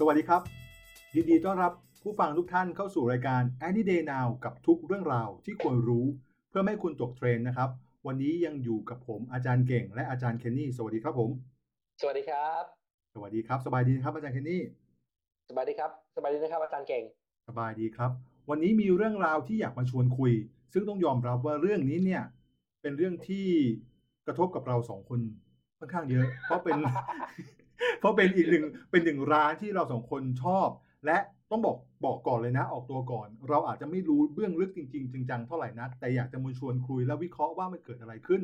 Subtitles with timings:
[0.00, 0.42] สวัสดีครับ
[1.14, 6.06] ยินดีต้อนรับผู้ฟังทุกท่านเข้าสู่รายการ Any Day Now กับทุกเรื่องราวที่ควรรู้
[6.48, 7.70] เพื่อไม่ให้คุณตกเทรนด์นะครับ
[8.06, 11.30] วันนี้ยังอยู่กับผมอาจารย์เก่ง และอาจารย์เคนนี่สวัสดีครับผม
[12.00, 12.62] สวัสดีครับ
[13.14, 14.62] สวัสดีครับสบายดีนะครับอาจารย์เคนนี่
[15.50, 17.04] สบายดีครับสบายดีนะครับอาจารย์เก่ง
[17.48, 18.10] สบายดีครับ
[18.50, 20.32] วันนี้มีเรื่องราวที่อยากมาชวนคุย
[20.72, 22.22] ซึ่งต้องยอมรับว่าเรื่องนี้เนี่ย
[22.82, 23.46] เป็นเรื่องที่
[24.26, 25.20] กระทบกับเราสองคน
[25.78, 26.78] ค่อนข้างเยอะ เพราะเป็น
[27.98, 30.68] เพราะเป็นอีกหนึ่งเป็นหนึ่งร้านที่เราสองคนชอบ
[31.06, 31.18] และ
[31.50, 38.42] ต้องบอกบอกก่อนเลยนะ ออกตัวก่อน เราอาจจะไม่รู้เบื้องลึกจริงๆจริงจังเท่าไหร่นักแต่อยากจะมาชวนคุยและวิเคราะห์ว่ามันเกิดอะไรขึ้น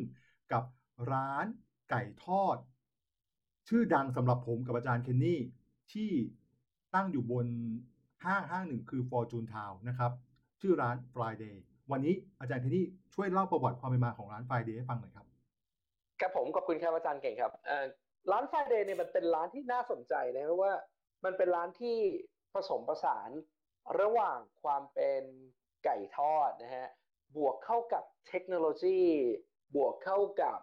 [0.53, 0.65] กับ
[1.13, 1.47] ร้าน
[1.91, 2.57] ไก่ทอด
[3.69, 5.41] ชื่อดังสำหรับผมกับอาจารย์เคนนี่
[5.93, 6.11] ที่
[6.95, 7.47] ตั้งอยู่บน
[8.25, 10.13] ห้างห้างหนึ่งคือ Fortune Town นะครับ
[10.61, 11.55] ชื่อร้าน Friday
[11.91, 15.27] วันนี้อาจารย์เคนนี่ช่วยเล่าประวัติความเป็นมาของร้าน Friday ให้ฟังหน่อยครับ
[16.21, 17.53] ครับผมขอบคุณครับอาจารย์เก่งครับ
[18.31, 20.73] ร้านไฟเดย์เนี่ยมันเป็นร้านที่น่าสนใจนะเพราะว่า
[21.25, 21.99] มันเป็นร้านที่
[22.55, 23.31] ผสมผสาน
[24.01, 25.23] ระหว่างความเป็น
[25.85, 26.87] ไก่ทอดนะฮะ
[27.37, 29.01] บวกเข้ากับเทคโนโลยี
[29.77, 30.59] บวกเข้ากับ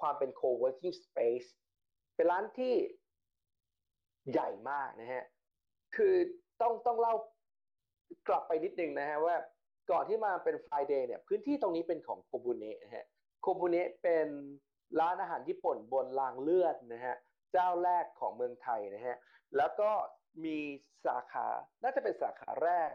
[0.00, 1.48] ความเป็น co-working space
[2.14, 2.74] เป็นร้านที่
[4.30, 5.24] ใหญ่มากนะฮะ
[5.96, 6.14] คือ
[6.60, 7.14] ต้องต้องเล่า
[8.28, 9.36] กลับไปนิดนึงนะฮะว่า
[9.90, 13.04] ก่อนที่มาเป็น Friday เนี่ยพื้นที่ตรงนี้เป็นของโคบูเนะนะฮะ
[13.42, 14.28] โคบุเนะเป็น
[15.00, 17.16] ร้านอาหารญี่ปุ่นบนรางเลือดนะฮะ
[17.52, 19.16] เจ้าแรกของเมืองไทยนะฮะ
[19.56, 19.90] แล้วก็
[20.44, 20.58] มี
[21.06, 21.46] สาขา
[21.82, 22.90] น่าจะเป็นสาขาแรก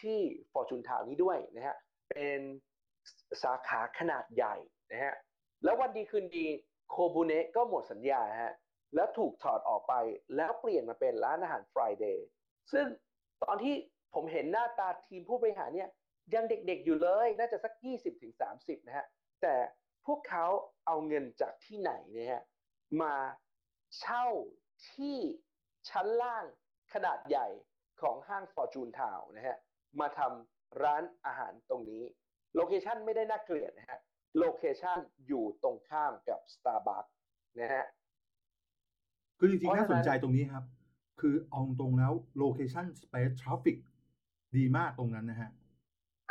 [0.00, 0.20] ที่
[0.52, 1.76] ฟอร์จูนทาวนี้ด้วยนะฮะ
[2.10, 2.40] เป็น
[3.42, 4.56] สาขาขนาดใหญ่
[4.92, 5.14] นะฮะ
[5.64, 6.46] แล้ววันดีคืนดี
[6.90, 8.54] โคบุเนะก็หมดสัญญาฮะ
[8.94, 9.94] แล้วถูกถอดออกไป
[10.36, 12.18] แล้วเปลี่ยนมาเป็นร้านอาหาร Friday
[12.72, 12.86] ซึ่ง
[13.44, 13.74] ตอนที่
[14.14, 15.88] ผมเห็นหน้าตาทีมผู้บริหารเนี่ย
[16.34, 17.72] ยังเด็กๆอยู่เลย น่าจะสัก
[18.30, 19.06] 20-30 นะฮะ
[19.42, 19.54] แต่
[20.06, 20.46] พวกเขา
[20.86, 22.44] เอาเงินจากที่ไหนเนี่ยฮะ
[23.02, 23.14] มา
[23.98, 24.24] เช่า
[24.92, 25.16] ที่
[25.90, 26.44] ชั้นล่าง
[26.92, 27.46] ขนาดใหญ่
[28.00, 29.58] ของห้าง Fortune Town นะฮะ
[30.00, 32.02] มาทำร้านอาหารตรงนี้
[32.54, 33.98] โลเคชันไม่ได้น่าเกลียดนะฮะ
[34.38, 37.12] location อยู่ตรงข้ามกับ Starbucks
[37.60, 37.84] นะฮะ
[39.38, 40.64] คือจริงเพๆราะน่าสนฉะนั้น น่าสนใจตรงนี้ครับ
[41.20, 43.76] คือเอาตรงๆแล้ว location space traffic
[44.56, 45.50] ดีมากตรงนั้นนะฮะ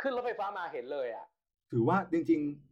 [0.00, 1.26] ขึ้นรถไฟฟ้ามาเห็นเลยอะ
[1.70, 2.69] ถือว่าจริง ๆ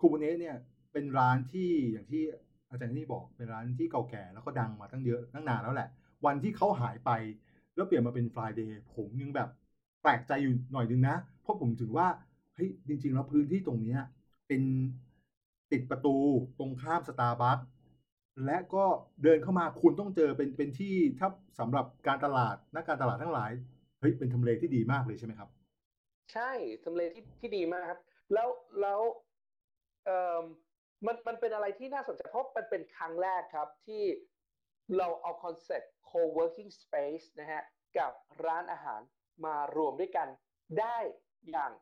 [0.00, 0.56] คูบูเนสเนี่ย
[0.92, 2.22] เป็นร้านที่อย่างที่
[2.70, 5.88] อาจารย์นี่บอกเป็นร้านที่เก่าแก่แล้วก็ดังมาตั้งเยอะตั้งนานแล้วแหละ
[6.26, 7.10] วันที่เขาหายไป
[7.74, 9.48] แล้วเปลี่ยนมาเป็น Friday ผมยังแบบ
[10.02, 12.08] แปลกใจอยู่หน่อยนึงนะ เพราะผมถือว่า
[12.54, 14.00] เฮ้ยจริง ๆ แล้วพื้นที่ตรงเนี้ย
[14.48, 14.62] เป็น
[15.72, 16.16] ติดประตู
[16.58, 17.58] ตรงข้ามสตาร์บัค
[18.46, 18.84] และก็
[19.22, 21.28] เดินเข้ามาคุณต้องเจอเป็นเป็นที่ถ้า
[21.58, 23.50] สำหรับการตลาดนักการตลาดทั้งหลาย
[24.00, 25.48] เฮ้ยเป็นทำเลที่ดีมากเลยใช่ไหมครับ
[26.32, 26.50] ใช่
[26.84, 28.00] ทำเลที่ที่ดีมากครับ
[28.32, 28.48] แล้ว
[28.80, 29.00] แล้ว
[30.04, 30.42] เอ่อ
[31.06, 34.02] มันมันเป็นอะไรที่น่าสนใจเพราะมันเป็นครั้งแรกครับที่
[34.96, 37.62] เราเอา concept co-working space นะฮะ
[37.98, 38.12] กับ
[38.46, 39.00] ร้านอาหาร
[39.44, 40.28] มารวมด้วยกัน
[40.80, 40.96] ได้
[41.50, 41.72] อย่าง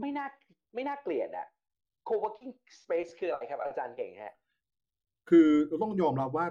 [0.00, 0.26] ไม่น่า
[0.74, 1.46] ไม่น่าเกลียดอะ
[2.08, 4.34] co-working space คืออะไรครับอาจารย์เก่งฮะ
[5.30, 6.46] คือเราต้องยอมรับว่า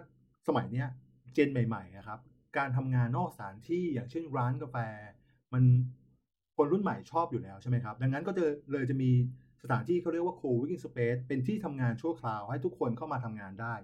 [0.48, 0.88] สมัยเนี้ย
[1.34, 2.20] เจนใหม่ๆนะครับ
[2.58, 4.78] การทำงานนอกสถานที่อย่างเช่นร้านกาแฟ
[5.54, 5.64] มัน
[6.56, 9.12] คนรุ่นใหม่ชอบอยู่แล้วใช่ไหมครับ ดังนั้นก็จะเลยจะมี
[9.64, 13.76] สถานที่เขาเรียกว่า co-working space เป็นที่ทำงานชั่วคราวให้ทุกคนเข้ามาทำงานได้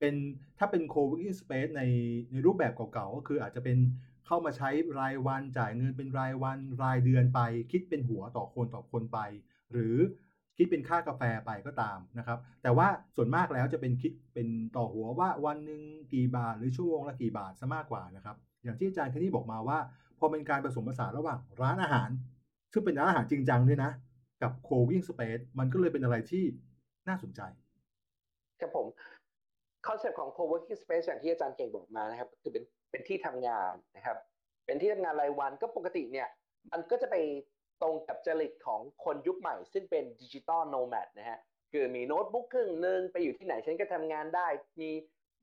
[0.00, 0.14] เป็น
[0.58, 1.82] ถ้าเป็น co-working space ใน
[2.32, 3.78] ในรูปแบบเก่าๆ ก็คืออาจจะเป็น
[4.26, 7.40] เข้ามาใช้รายวันจ่ายเงินเป็นรายวันรายเดือนไป
[7.72, 9.18] คิดเป็นหัวต่อคนต่อคนไป
[9.72, 9.96] หรือ
[10.56, 15.80] คิดเป็นค่ากาแฟไปก็ตามนะครับ แต่ว่าส่วนมากแล้วจะเป็นคิดเป็นต่อหัวว่าวันหนึ่ง
[16.12, 19.78] กี่บาทหรือชั่วโมงละกี่บาทซะมากกว่านะครับอย่างที่อาจารย์คนนี่บอกมาว่า
[20.18, 22.08] พอเป็นการผสมผสานระหว่างร้านอาหาร
[22.72, 23.90] ซึ่งเป็นร้านอาหารจริงจังด้วยนะ
[24.42, 26.44] กับ co-working space มันก็เลยเป็นอะไรที่
[27.08, 27.40] น่าสนใจ
[28.60, 28.86] ครับผม
[29.86, 34.18] concept ของ co-working space อย่างที่อาจารย์เก่งบอกมานะครับ คือเป็นเป็นที่ทำงานนะครับ
[34.66, 36.28] เป็นที่ทำงานรายวันก็ปกติเนี่ย
[36.72, 37.16] มันก็จะไป
[37.82, 41.38] ตรงกับจริตของคนยุคใหม่ ซึ่งเป็น digital nomad นะฮะ
[41.72, 44.46] คือมีโน้ตบุ๊กครึ่งหนึ่งไปอยู่ที่ไหนฉันก็ทำงานได้
[44.80, 44.90] มี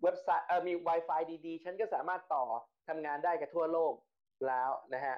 [0.02, 2.44] เว็บไซต์เออมี Wi-Fi ดีๆ ฉันก็สามารถต่อ
[2.88, 3.94] ทำงานได้กับทั่วโลก
[4.48, 5.18] แล้วนะฮะ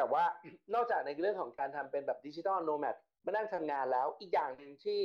[0.00, 0.26] แต่ว่า
[0.74, 5.00] นอกจากในเรื่องของการทำเป็นแบบ digital nomadมานั่งทำงานแล้วอีกอย่างหนึ่งที่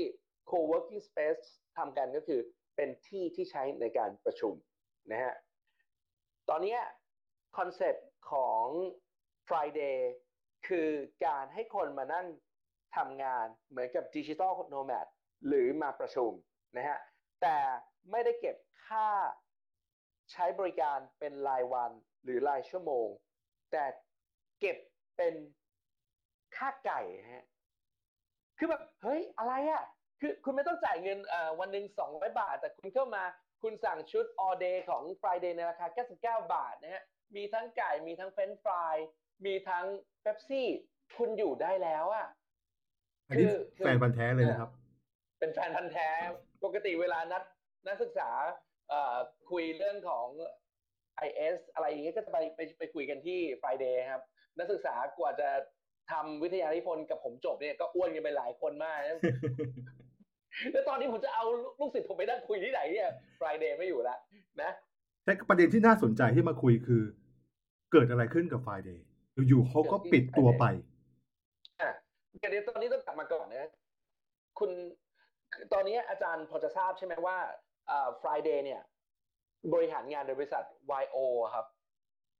[0.49, 1.43] co-working space
[1.77, 2.39] ทำกันก็คือ
[2.75, 4.53] เป็นที่ที่ใช้ในการประชุม
[5.11, 5.33] นะฮะ
[6.49, 6.77] ตอนนี้
[7.57, 8.65] concept ของ
[9.47, 9.97] Friday
[10.67, 10.89] คือ
[11.25, 12.27] การให้คนมานั่ง
[12.95, 15.07] ทำงานเหมือนกับดิจิ t a ลโนแมด
[15.47, 16.31] หรือมาประชุม
[16.77, 16.97] นะฮะ
[17.41, 17.57] แต่
[18.11, 18.55] ไม่ได้เก็บ
[18.85, 19.09] ค่า
[20.31, 21.91] ใช้บริการเป็นรายวัน
[22.23, 23.07] หรือรายชั่วโมง
[23.71, 23.83] แต่
[24.65, 24.77] ก็บ
[25.17, 25.33] เป็น
[26.55, 27.01] ค่าไก่
[27.33, 27.45] ฮะ
[28.57, 29.83] คือแบบเฮ้ยอะไรอะ
[30.19, 33.23] คือคุณไม่ต้องจ่ายเงินเอ่อวันหนึ่งสองร้อยบาท แต่คุณเข้ามา
[33.61, 35.85] คุณสั่งชุด all day ของ Friday ในราคา
[36.43, 37.03] 99 บาทนะฮะ
[37.35, 38.95] มีทั้งไก่มีทั้งเฟรนช์ฟราย
[39.45, 39.85] มีทั้ง
[40.21, 40.67] เป๊ปซี่
[41.17, 42.27] คุณอยู่ได้แล้วอะ
[43.27, 44.71] อันนี้คือคือแฟนพันธ์แท้เลยนะครับ
[45.39, 46.09] เป็นแฟนพันธ์แท้
[46.63, 47.43] ปกติเวลานัด
[47.87, 48.29] นักศึกษา
[48.89, 49.15] เอ่อ
[49.51, 50.27] คุยเรื่องของ
[51.27, 54.23] IS อะไรอย่างเงี้ยก็จะไปไปไปคุยกันที่ Friday ครับ
[54.57, 55.49] นักศึกษากว่าจะ
[56.11, 59.19] ทำวิทยานิพนธ์กับผมจบเนี่ยก็อ้วนกันไปหลายคนมากนะ
[60.71, 61.45] แล้วตอนนี้ผมจะเอา
[61.79, 63.09] ลูกศิษย์ผมไปนั่งคุยที่ไหนเนี่ย
[63.39, 64.17] Friday ไม่อยู่แล้ว
[64.61, 64.71] นะ
[65.23, 67.03] แต่ประเด็นที่น่าสนใจที่มาคุยคือ
[67.91, 68.99] เกิดอะไรขึ้นกับ Friday
[69.47, 70.65] อยู่ๆเขาก็ปิดตัวไป
[71.81, 71.91] อะ
[72.39, 73.69] เดี๋ยวตอนนี้ต้องกลับมาก่อนนะ
[74.59, 74.71] คุณ
[75.73, 77.37] ตอนนี้อาจารย์พอจะทราบใช่ไหมว่า
[77.89, 78.81] อ่า Friday เนี่ย
[79.73, 80.63] บริหารงานโดยบริษัท
[81.03, 81.17] YO
[81.53, 81.65] ครับ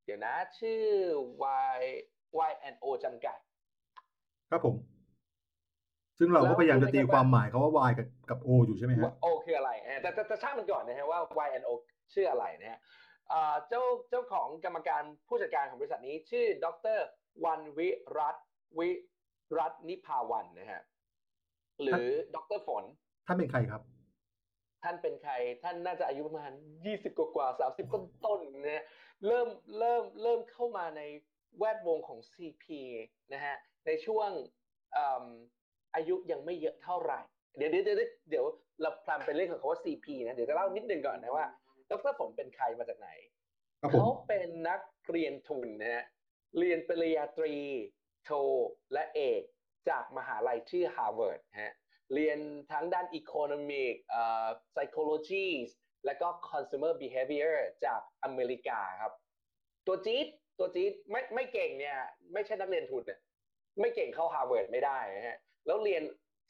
[0.05, 0.81] เดี๋ยวนะ ชื่อ
[1.73, 1.79] Y
[2.49, 3.37] Y&O จำกัด
[4.51, 4.75] ครับผม
[6.17, 11.71] ซึ่งเราแล้ก็วพยายามจะรู้ไหมตีครับความว่าหมายเขาว่า Y กับกับ O อยู่ใช่ไหมฮะโอคืออะไรนะแต่แต่แต่ช่างมันก่อนนะฮะว่า Y&O
[12.13, 12.79] ชื่ออะไรนะฮะ
[13.31, 16.99] อ่าเจ้าเจ้าของกรรมการผู้จัดการของบริษัทนี้ ชื่อดร
[17.45, 18.45] วันวิรัตน์
[18.79, 18.89] วิ
[19.57, 20.81] รัตน์นิพาวันนะฮะ
[21.81, 22.83] หรือดรฝน
[23.27, 23.81] ท่านเป็นใครครับ
[24.83, 26.51] ท่านเป็นใคร ท่านน่าจะอายุประมาณ
[26.85, 28.83] ยี่สิบกว่ากว่าสามสิบต้นต้นๆนะฮะ
[29.25, 29.47] เริ่ม
[29.77, 31.01] เริ่มเริ่มเข้ามาใน
[31.57, 32.65] แวดวงของ CP
[33.33, 34.29] นะฮะในช่วง
[34.97, 35.27] อืม
[35.95, 37.19] อายุยังไม่เยอะเท่าไหร่
[37.57, 38.45] เดี๋ยวเดี๋ยวเดี๋ยวเดี๋ยว
[38.81, 41.47] เราพลันไปเรื่องของคำว่า CP นะเดี๋ยวจะเล่านิดนึงก่อนนะว่า
[41.89, 43.09] ดรผมเป็นใครมาจากไหน
[43.81, 46.05] ครับผมเขาเป็นนักเรียนทุนนะฮะ
[46.57, 47.55] เรียนปริญญาตรี
[48.23, 48.29] โท
[48.93, 49.41] และเอก
[49.89, 51.73] จากมหาลัยชื่อ Harvard ฮะ
[52.13, 52.39] เรียน
[52.71, 55.47] ทั้งด้าน Economic เอ่อ Psychology
[56.05, 57.55] และก็ Consumer Behavior
[57.85, 59.13] จากอเมริกาครับ
[59.87, 60.27] ตัวจี๊ด
[60.59, 61.97] ตัวจี๊ดไม่ไม่เก่งเนี่ย
[62.33, 63.19] ไม่ใช่นักเรียนทุนเนี่ย
[63.79, 66.03] ไม่เก่งเข้า Harvard ไม่ได้นะฮะแล้วเรียน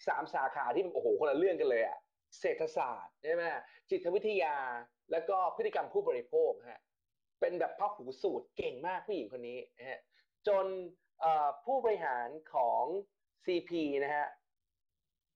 [0.07, 1.97] สามสาขาที่โอ้โหคนละเรื่องกันเลยอะ
[2.39, 3.43] เศรษฐศาสตร์ใช่ไหม
[3.89, 4.55] จิตวิทยา
[5.11, 6.81] แล้วก็พฤติกรรมผู้บริโภคฮะ
[7.39, 9.57] เป็นแบบพ่อหูสูตรเก่งมากผู้หญิงคนนี้
[9.89, 10.01] ฮะ
[10.47, 10.65] จน
[11.65, 12.83] ผู้บริหารของ
[13.45, 13.71] CP
[14.03, 14.27] นะฮะ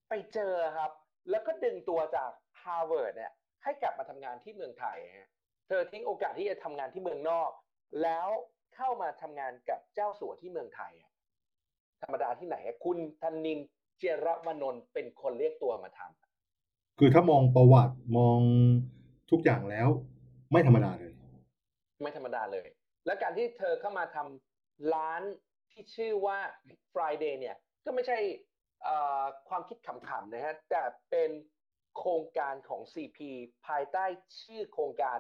[0.10, 0.92] ไปเจอครับ
[1.30, 2.32] แล้วก็ดึงตัวจาก
[2.62, 3.34] Harvard เนี่ย
[3.64, 5.30] ให้กลับมาทำงานที่เมืองไทยฮะ
[5.68, 7.52] เธอทิ้งโอกาสที่จะทำงานที่เมืองนอก
[8.04, 8.28] แล้ว
[8.76, 11.12] เข้ามาทำงานกับเจ้าสัวที่เมืองไทยอะ
[12.02, 13.60] ธรรมดาที่ไหนอะคุณธนิน
[13.98, 18.40] เจยรวนนท์เป็นคนเรียกตัวมาทำคือถ้ามองประวัติมอง
[19.32, 19.90] ทุกอย่างแล้ว
[20.52, 21.14] ไม่ธรรมดาเลย
[22.02, 22.68] ไม่ธรรมดาเลย
[23.06, 25.22] และการที่เธอเข้ามาทำร้าน
[25.72, 26.38] ที่ชื่อว่า
[26.94, 28.18] Friday เนี่ย ก็ไม่ใช่
[28.84, 31.30] เอ่อความคิดขำๆนะฮะแต่เป็น
[31.98, 33.20] โครงการของ CP
[33.68, 34.06] ภายใต้
[34.42, 35.18] ชื่อโครงการ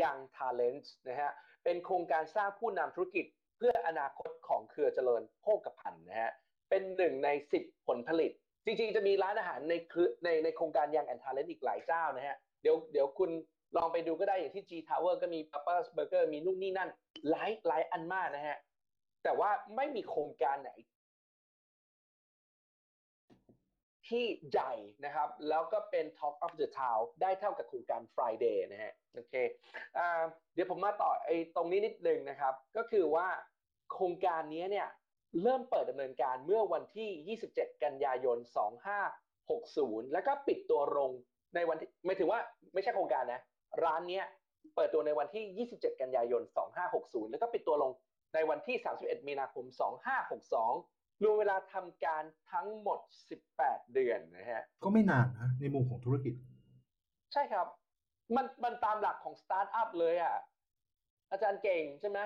[0.00, 1.32] Young Talents นะฮะ
[1.64, 3.26] เป็นโครงการสร้างผู้นำธุรกิจ
[3.56, 6.32] เพื่ออนาคตของเครือเจริญโภคภัณฑ์นะฮะ
[6.70, 7.28] เป็นหนึ่งใน
[7.60, 8.30] 10 ผลผลิต
[8.64, 13.30] จริงๆ จะมีร้านอาหารในคือในในโครงการ Young and Talent อีกหลายเจ้านะฮะ เดี๋ยวเดี๋ยวคุณ
[13.76, 16.90] ลองไปดูก็ได้อย่างที่ G Tower ก็มี Papa's Burger มีนู่นนี่นั่น
[17.30, 18.56] หลายหลายอันมากนะฮะ
[19.24, 20.72] แต่ว่าไม่มีโครงการไหน
[24.10, 24.72] ที่ใหญ่
[25.04, 29.34] นะครับ แล้วก็เป็น Talk of the Town ได้เท่ากับโครงการ Friday นะฮะโอเค
[29.98, 30.00] อ
[30.54, 33.26] เดี๋ยวผมมาต่อไอ้ตรงนี้นิดนึงนะครับ ก็คือว่า
[33.92, 34.88] โครงการนี้เนี่ย
[35.42, 38.38] เริ่มเปิดดำเนินการเมื่อวันที่ 27 กันยายน
[39.04, 41.10] 2560 แล้วก็ปิดตัวลง
[41.54, 42.40] ในวันที่ไม่ถึงว่า
[42.74, 43.40] ไม่ใช่โครงการนะ
[43.84, 44.24] ร้านเนี้ย
[44.76, 46.42] เปิดตัวในวันที่ 27 กันยายน
[46.86, 47.90] 2560 แล้วก็ปิดตัวลง
[48.34, 49.64] ในวันที่ 31 มีนาคม
[50.18, 52.22] 2562 รวมเวลาทำการ
[52.52, 53.00] ทั้งหมด
[53.46, 56.34] 18 เดือนนะฮะ ก็ไม่นานนะ ในมุมของธุรกิจ
[57.32, 57.66] ใช่ครับ
[58.36, 60.36] มันมันตามหลักของสตาร์ทอัพเลยอะ
[61.30, 62.18] อาจารย์เก่งใช่ไหม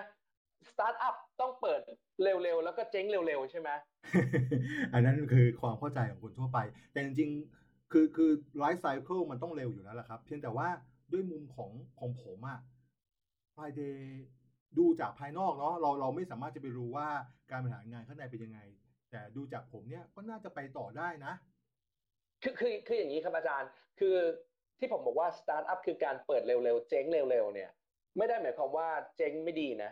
[0.71, 1.81] สตาร์ทอัพต้องเปิด
[2.23, 3.71] เร็วๆ แล้วก็เจ๊งเร็วๆ ใช่ไหม
[4.93, 6.59] อันนั้นคือความเข้าใจของคนทั่วไป
[6.93, 10.69] แต่จริงๆ คือคือ life cycle มันต้องเร็วอยู่แล้วล่ะครับ เพียงแต่ว่า
[11.13, 12.59] ด้วยมุมของของผมอะ
[13.55, 13.99] Friday
[14.79, 17.09] ดูจากภายนอกเนาะเราเราไม่สามารถจะไปรู้ว่า
[17.51, 18.61] การบริหารงานข้างในเป็นยังไง
[19.13, 21.35] แต่ดูจากผมเนี่ยก็น่าจะไปต่อได้นะ
[22.43, 24.17] คือคือคืออย่างนี้ครับอาจารย์ คือ
[24.79, 27.71] ที่ผมบอกว่าสตาร์ทอัพคือการเปิดเร็วๆ เจ๊งเร็วๆเนี่ย
[28.17, 29.91] ไม่ได้หมายความว่าเจ๊งไม่ดีนะ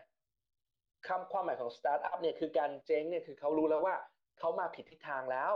[1.09, 3.97] คำความหมายของสตาร์ทอัพเนี่ยคือการเจ๊งเนี่ยคือเขารู้แล้วว่า
[4.39, 5.53] เขามาผิดทิศทางแล้ว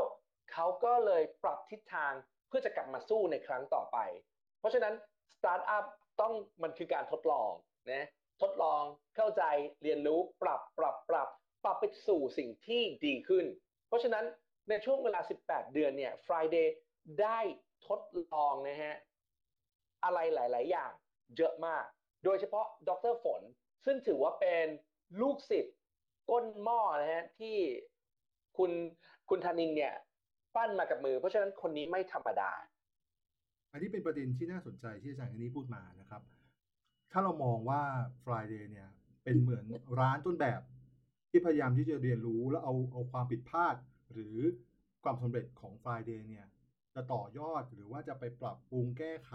[0.53, 2.13] เขาก็เลยปรับทิศทาง
[2.49, 3.99] เพื่อจะกลับมาสู้ในครั้งต่อไป
[4.59, 4.95] เพราะฉะนั้น
[5.37, 5.85] สตาร์ทอัพ
[6.21, 7.53] ต้องมันคือการทดลอง
[7.93, 8.07] นะ
[8.43, 8.83] ทดลอง
[9.17, 9.43] เข้าใจ
[9.83, 11.29] เรียนรู้ปรับปรับปรับ
[11.65, 13.45] ปรับไปสู่สิ่งที่ดีขึ้น
[13.89, 14.25] เพราะฉะนั้น
[14.69, 16.69] ในช่วงเวลา 18 เดือนเนี่ย Friday
[17.21, 17.39] ได้
[17.87, 18.01] ทด
[18.33, 18.95] ลองนะฮะ
[20.05, 20.93] อะไรหลาย ๆ อย่าง
[21.37, 21.85] เยอะมาก
[22.25, 23.43] โดยเฉพาะดรฝน
[23.85, 24.67] ซึ่งถือว่าเป็น
[25.21, 25.77] ลูกศิษย์
[26.31, 27.57] ก้นหม้อนะฮะที่
[28.59, 28.71] คุณ
[29.31, 29.95] คุณธนินเนี่ย
[30.57, 32.51] ปั้นมากับมือ เพราะฉะนั้นคนนี้ไม่ธรรมดา
[33.73, 36.23] อันนี้เป็นประเด็นที่น่าสนใจที่อาจารย์อันนี้พูดมานะครับ
[37.13, 37.83] ถ้าเรามองว่า
[38.25, 38.89] Friday เนี่ย
[39.25, 39.65] เป็นเหมือน
[40.01, 40.61] ร้านต้นแบบ
[41.37, 43.77] ที่พยายามที่จะเรียนรู้แล้วเอาเอาความผิดพลาด
[44.13, 44.37] หรือ
[45.03, 46.47] ความสำเร็จของ Friday เนี่ย
[46.95, 49.35] จะต่อยอดหรือว่าจะไปปรับปรุงแก้ไข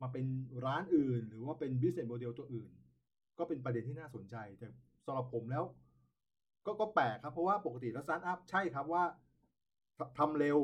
[0.00, 0.24] มาเป็น
[0.66, 2.70] ร้านอื่น หรือว่าเป็น business model ตัวอื่น
[3.38, 4.68] ก็เป็นประเด็นที่น่าสนใจ แต่
[5.06, 5.64] สำหรับผมแล้ว
[6.66, 9.04] ก็ก็แปลกครับ เพราะว่าปกติแล้วสตาร์ทอัพใช่ครับว่า
[9.98, 10.58] ทำเร็ว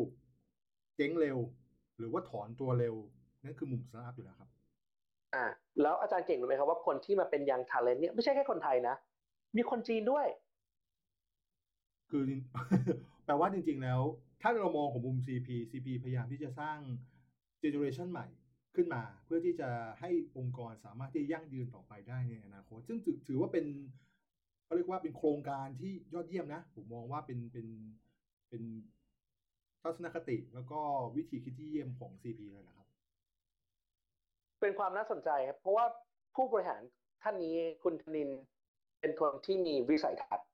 [0.96, 1.38] เจ๊งเร็ว
[1.98, 2.94] หรือว่าถอนตัวเร็ว
[3.44, 4.50] นั่นคือมุมสตาร์ทอัพอยู่แล้วครับ
[5.34, 5.44] อ่า
[5.82, 8.94] แล้วอาจารย์เก่งรู้ไหมครับว่าคนที่มาเป็น young talent เนี่ยไม่ใช่แค่คนไทยนะ
[9.56, 10.26] มีคนจีนด้วย
[12.12, 12.24] คือ
[13.24, 14.00] แปลว่าจริง ๆ แล้ว
[14.42, 16.78] ถ้าเรามองของมุม CP CP พยายามที่จะสร้าง
[17.60, 18.26] generation ใหม่
[18.74, 19.68] ขึ้นมา เพื่อที่จะ
[20.00, 23.66] ให้องค์กรสามารถที่ยั่งยืนต่อไปได้ในอนาคต ซึ่งถือว่าเป็น
[24.64, 27.66] เขาเรียกว่าเป็นโครงการที่ยอดเยี่ยมนะ ผมมองว่าเป็นเป็น
[28.48, 28.62] เป็น
[29.82, 30.80] ทัศนคติแล้วก็
[31.16, 32.88] วิธีคิดที่เยี่ยมของ CP เลยนะครับ
[34.60, 35.86] เป็นความน่าสนใจครับ เพราะว่า
[36.34, 36.82] ผู้บริหาร
[37.22, 38.28] ท่านนี้คุณธนิน
[39.00, 40.48] เป็นคนที่มีวิสัยทัศน์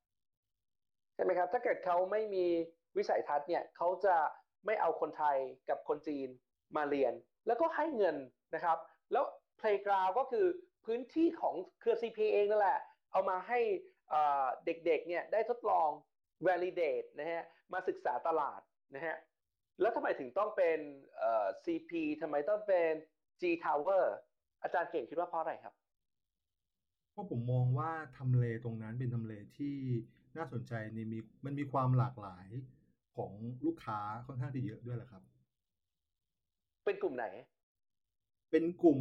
[1.18, 2.46] ช่ไหมครับถ้าเกิดเขาไม่มี
[2.96, 4.16] วิสัยทัศน์เนี่ยเขาจะ
[4.66, 5.36] ไม่เอาคนไทย
[5.68, 6.28] กับคนจีน
[6.76, 7.12] มาเรียน
[7.46, 8.16] แล้วก็ให้เงิน
[8.54, 8.78] นะครับ
[9.12, 9.24] แล้ว
[9.60, 10.46] playground ก็คือ
[10.86, 12.80] พื้นที่ของเครือ CP เองนั่นแหละ
[13.12, 13.60] เอามาให้
[14.64, 15.88] เด็กๆเนี่ยได้ทดลอง
[16.46, 18.60] validate นะฮะมาศึกษาตลาด
[18.94, 19.16] นะฮะ
[19.80, 20.78] แล้วทำไมถึงต้องเป็น
[21.64, 22.92] CP ทำไมต้องเป็น
[23.40, 24.04] G Tower
[24.62, 25.74] อาจารย์เก่งคิดว่าเพราะอะไรครับ
[27.18, 29.76] ราะผมมองว่าทำเลตรงนั้นเป็นทำเลที่
[30.36, 32.48] น่าสนใจในมีมันมีความหลากหลาย
[33.16, 33.32] ของ
[33.66, 35.22] ลูกค้าค่อนข้างที่เยอะด้วยแหละครับ
[36.84, 37.26] เป็นกลุ่มไหน
[38.50, 39.00] เป็นกลุ่ม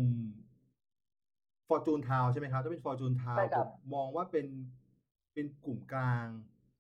[1.68, 4.48] Fortune Town ใช่ไหมครับถ้าเป็น Fortune ใช่ Town คผรับมมองว่าเป็น
[5.34, 6.28] เป็นกลุ่มกลาง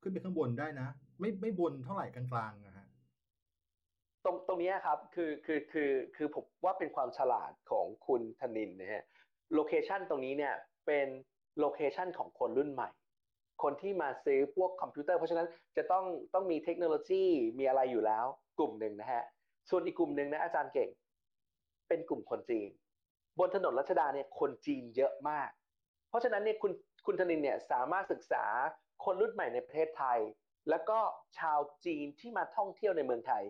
[0.01, 0.88] ขึ้นไปข้างบนได้นะ
[1.20, 2.88] ไม่ไม่บนเท่าไหร่กลางๆนะฮะ
[4.25, 9.03] ตรงตรงเนี้ยครับคือคือคือคือผมว่าเป็นความฉลาดของคุณธนินนะฮะ
[9.53, 10.56] location ตรงนี้เนี่ย
[10.88, 11.08] เป็น
[11.59, 12.89] location ของคนรุ่นใหม่
[13.63, 17.24] คนที่มาซื้อพวกคอมพิวเตอร์ เพราะฉะนั้นจะต้องต้องมีเทคโนโลยี
[17.60, 18.25] มีอะไรอยู่แล้ว
[18.58, 19.24] กลุ่มหนึ่งนะฮะ
[19.70, 20.89] ส่วนอีกกลุ่มหนึ่งนะอาจารย์เก่ง
[21.88, 22.70] เป็นกลุ่มคนจีน
[23.39, 25.50] บนถนนรัชดาเนี่ยคนจีนเยอะมาก
[26.10, 26.72] เพราะฉะนั้นเนี่ยคุณ
[27.06, 28.44] คุณธนินเนี่ยสามารถศึกษา
[29.06, 30.20] คนรุ่นใหม่ในประเทศไทย
[30.70, 31.00] แล้วก็
[31.38, 33.44] ชาวจีนที่มาท่องเที่ยวในเมืองไทย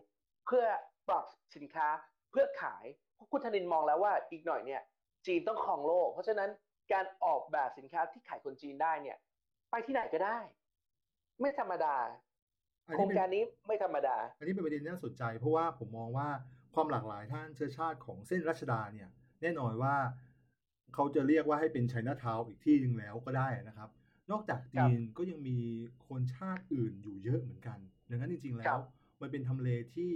[0.46, 0.66] เพื่อ
[1.08, 1.26] ปรับ
[1.56, 1.88] สินค้า
[2.32, 4.82] เพื่อขายเพราะคุณธนินมองแล้วว่าอีกหน่อยเนี่ย
[5.28, 6.50] จีนต้องครองโลก เพราะฉะนั้น
[6.94, 9.18] การออกแบบสินค้าที่ขายคนจีนได้เนี่ย
[9.72, 10.38] ไปที่ไหนก็ได้
[11.42, 11.96] ไม่ธรรมดา
[12.88, 16.30] อันโครนี้งเป็นการนี้ไม่ธรรมดา อันนี้เป็นประเด็นที่น่าสนใจ เพราะว่าผมมองว่า
[16.74, 19.10] ความหลากหลายทางเชื้อชาติของเส้นรัชดาเนี่ย
[19.42, 19.96] แน่นอนว่า
[20.94, 23.90] เขาจะเรียกว่าให้เป็นไชน่าทาวน์อีกที่หนึ่งแล้วก็ได้นะครับ
[24.32, 25.60] นอกจากจีนก็ยังมี
[26.08, 27.80] คนชาติอื่นอยู่เยอะเหมือนกัน
[28.10, 28.82] ดังนั้นจริง ๆ แล้ครัวบ
[29.22, 30.12] มันเป็นทำเลที่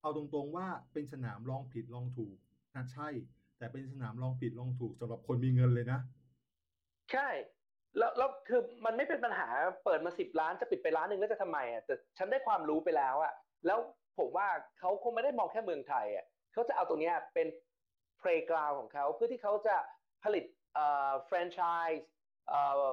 [0.00, 2.36] เอาตรงๆว่าเป็นสนามลองผิดลองถูก
[2.76, 3.08] นะใช่
[3.58, 5.98] แต่เป็นสนามลองผิดลองถูกสำหรับคนมีเงินเลยนะ
[7.12, 7.28] ใช่
[7.98, 9.48] แล้วแล้วคือมันไม่เป็นปัญหา
[9.84, 13.32] เปิดมาสิบล้านจะปิดไปล้านหนึ่งแล้วจะทำไมอะแต่ฉันได้ความรู้ไปแล้วอะ
[13.66, 13.78] แล้ว
[14.18, 14.48] ผมว่า
[14.78, 17.46] เขาคงไม่ได้มองแค่เมืองไทยอะเขาจะเอาตรงเนี้ยเป็น
[18.20, 19.76] playground ของเขาเพื่อที่เขาจะ
[20.24, 20.44] ผลิต
[20.74, 22.06] เอ่อแฟรนไชส์
[22.48, 22.86] เอ่อ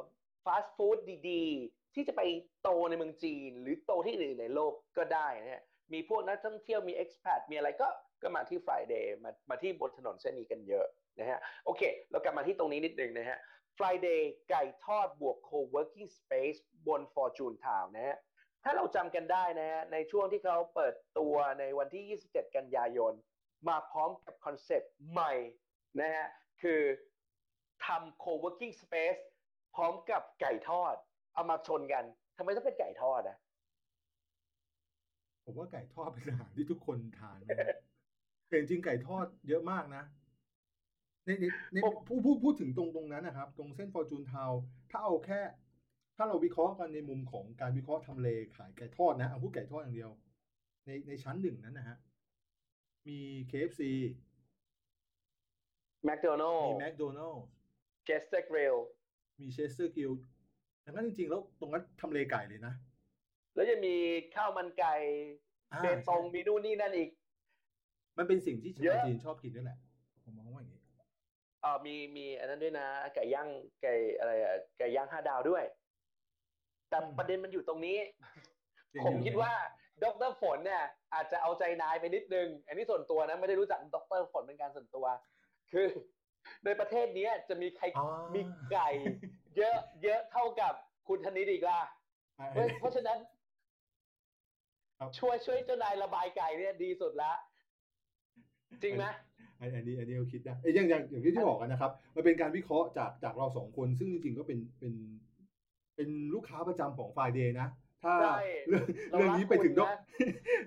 [0.46, 0.98] ฟาสต์ฟู้ด
[1.30, 2.22] ดีๆ ที่จะไป
[2.64, 7.88] โตในเมืองจีน หรือโตที่อื่นในโลกก็ได้นะฮะมีพวกนักท่องเที่ยวมี expat มีอะไรก็
[8.24, 10.86] ก็มาที่ Friday มามาที่บนถนนเส้นนี้กันเยอะ
[11.20, 13.38] นะฮะโอเค เรากลับมาที่ตรงนี้นิดนึงนะฮะ
[13.78, 18.18] Friday ไก่ทอดบวก co-working space บน Fortune Town นะฮะ
[18.64, 23.14] ถ้าเราจำกันได้นะฮะในช่วงที่เขาเปิดตัวในวันที่ 27 กันยายน
[23.68, 25.34] มาพร้อมกับคอนเซปต์ใหม่
[26.02, 26.28] นะฮะ
[26.62, 26.82] คือ
[27.86, 29.22] ทำ co-working space
[29.76, 30.96] พร้อมกับไก่ทอด
[31.34, 32.04] เอามาชนกัน
[32.38, 33.38] ทำไมต้องเป็นไก่ทอดนะ
[35.46, 37.38] ผมว่าไก่ทอดเป็นอาหารที่ทุกคนทาน
[38.54, 40.04] แต่จริงๆไก่ทอดเยอะมากนะ
[41.26, 44.52] ในในในผมพูดพูดพูดถึงตรงตรงนั้นนะครับ ตรงเส้น Fortune Town
[44.92, 45.42] ถ้าเอาแค่
[46.18, 50.12] ถ้าเราวิเคราะห์กันในมุมของการวิเคราะห์ทำเลขายไก่ทอดนะเอาพูดไก่ทอดอย่างเดียว
[50.86, 51.98] ในในชั้นหนึ่งนั้นนะฮะ
[53.08, 53.20] มี
[53.50, 53.82] KFC
[56.06, 57.44] McDonald's มี McDonald's
[58.06, 58.76] Chester's Grill
[59.40, 60.12] มี Chester's Grill
[60.86, 62.74] ดังนั้นจริงๆ แล้วตรงนั้นทำเลไก่เลยนะ
[63.56, 63.96] แล้วจะมี
[64.36, 64.96] ข้าวมันไก่
[65.72, 67.10] อ่าเบตงใช่มีนู่นนี่นั่นอีก
[68.18, 69.78] มันเป็นสิ่งที่ชาเยวอะจีนชอบกินด้วยแหละ
[70.24, 70.82] ผมมองว่าอย่างนี้
[71.64, 73.48] อ่ามีมีอันนั้นด้วยนะ ไก่ย่าง
[73.82, 75.64] ไก่อะไรอะไก่ย่างห้าดาวด้วย
[76.90, 77.98] แต่อืมประเด็นมันอยู่ตรงนี้
[78.92, 79.54] เรียนผมอยู่คิดไหมว่า
[80.04, 85.06] ดรฝนเนี่ย อาจจะเอาใจนายไปนิดนึง อันนี้ส่วนตัวนะไม่ได้รู้จักดรฝนเป็นการส่วนตัว
[85.72, 85.88] คือ
[86.66, 88.42] ในประเทศเนี้ยจะมีใครอ๋อมี
[88.72, 88.90] ไก่
[89.58, 90.74] เยอะเยอะเท่ากับ
[91.08, 91.80] คุณธนิตอีกล่ะ
[92.40, 93.18] อ่าเพราะเพราะฉะนั้น
[95.00, 97.32] ครับช่วยช่วยเจ้านายระบายไก่เนี่ยดีสุดละ
[98.82, 99.06] จริงไหม
[99.60, 104.94] อันอันนี้อันนี้เราคิดได้เอ้ยอย่างอย่างอย่างที่ที่บอกกันนะครับ มันเป็นการวิเคราะห์จากจากเราสองคน ซึ่งจริงๆก็เป็นเป็น
[105.96, 107.68] เป็นลูกค้าประจำของ Friday นะ
[108.04, 109.90] ถ้าใช่เรื่องเราเรื่องรักนี้ไปถึงคุณดอก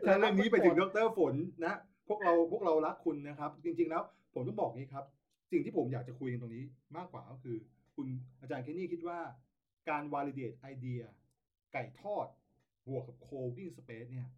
[0.06, 1.34] นะถ้าเรารักเรื่องนี้ไปถึงคุณดรฝน
[1.64, 1.74] นะ
[2.08, 4.02] พวกเราพวกเรารักคุณนะครับ จริง ๆ แล้ว
[4.34, 5.04] ผมต้องบอกนี้ครับ
[5.52, 6.64] สิ่งที่ผมอยากจะคุยกันตรงนี้
[6.96, 7.56] มากกว่าก็คือ
[7.96, 8.06] คุณ
[8.40, 9.18] อาจารย์เคนนี่คิดว่า
[9.88, 11.00] การ validate ไอเดีย
[11.72, 12.26] ไก่ทอด
[12.88, 14.28] บวกกับ co-working space เนี่ย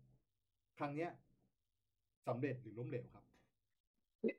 [0.78, 1.10] ครั้งเนี้ย
[2.28, 3.24] สำเร็จหรือล้มเหลวครับ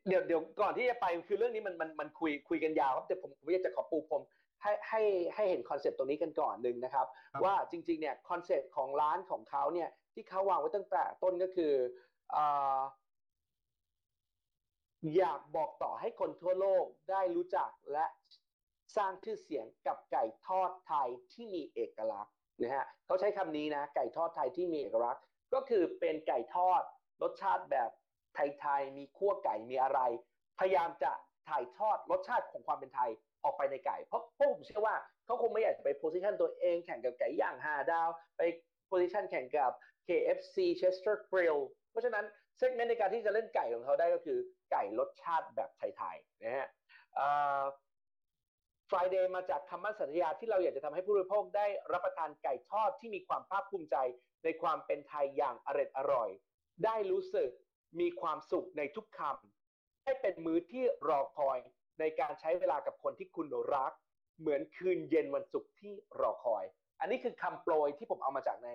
[0.07, 4.23] เดี๋ยวเดี๋ยวก่อนที่จะไปคือเรื่องนี้มันมันมันคุยคุยกันยาวครับแต่ผมผมอยากจะขอปูพรม
[4.61, 5.01] ให้ให้
[5.35, 11.73] ให้เห็น concept ตรงนี้กันก่อนหนึ่งนะครับครับว่าจริงๆเนี่ย concept ของร้านของเขาเนี่ย ที่เขาวางไว้ตั้งแต่ต้นก็คือ
[12.35, 12.79] อ่า
[15.17, 18.05] อยากบอกต่อให้คนทั่วโลกได้รู้จักและ
[18.97, 26.81] สร้างชื่อเสียงกับไก่ทอดไทยที่มีเอกลักษณ์นะฮะเขาใช้คำนี้นะไก่ทอดไทยที่มีเอกลักษณ์ ก็คือเป็นไก่ทอด
[27.21, 27.89] รสชาติแบบ
[28.59, 29.99] ไทยๆมีคั่วไก่มีอะไร
[30.59, 31.11] พยายามจะ
[31.47, 33.11] ถ่ายทอดรสชาติของความเป็นไทย
[33.43, 38.41] ออกไปในไก่ เพราะพราะผมเชื่อว่าเขาคงไม่อยากจะไปโพสิชันตัวเองแข่งกับไก่ย่างหาดาว ไป
[38.87, 39.71] โพสิชันแข่งกับ
[40.07, 41.59] KFC Chester Grill
[41.91, 42.25] เพราะฉะนั้น
[42.57, 44.37] เซกเมนต์ในการที่จะเล่นไก่ของเขาได้ก็คือ
[44.71, 46.67] ไก่รสชาติแบบไทยๆนะฮะ
[48.89, 53.95] Friday มาจากคำมั่นสัญญาที่เราอยากจะทำให้ผู้บริโภคได้รับประทานไก่ทอดที่มีความภาคภูมิใจ
[54.43, 56.29] ในความเป็นไทยอย่างอร่อยอร่อย
[56.85, 57.49] ได้รู้สึก
[58.21, 61.59] ความสุขในทุกคำให้เป็นมื้อที่รอคอย
[61.99, 63.93] ในการใช้เวลากับคนที่คุณรัก
[64.39, 66.63] เหมือนคืนเย็นวันศุกร์ที่รอคอย
[66.99, 68.69] อันนี้คือคำโปรยที่ผมเอามาจากใน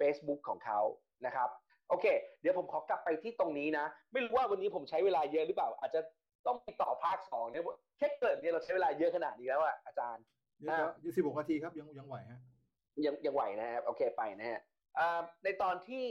[0.00, 0.80] Facebook ของเขา
[1.26, 1.48] นะครับ
[1.88, 2.06] โอเค
[2.40, 6.00] เดี๋ยวผมขอกลับไปที่ตรงนี้นะ ไม่รู้ว่าวันนี้ผมใช้เวลาเยอะหรือเปล่า อาจจะ
[6.46, 7.64] ต้องไปต่อภาคสองเนี่ย
[7.98, 10.24] แค่เกิดเนี่ยเราใช้เวลาเยอะขนาดนี้แล้วอะอาจารย์
[10.62, 12.40] นี่ก็สิบหกนาทีครับยังยังไหวฮะ
[13.06, 14.60] ยังยังไหวนะครับโอเคไปนะฮะ
[14.98, 16.06] อ่าในตอนที่